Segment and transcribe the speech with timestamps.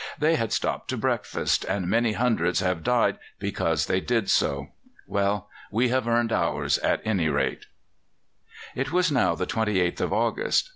[0.17, 4.69] They had stopped to breakfast, and many hundreds have died because they did so.
[5.05, 7.67] Well, we have earned ours, at any rate."
[8.73, 10.69] It was now the 28th of August.